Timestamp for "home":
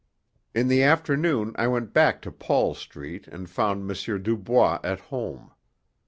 4.99-5.51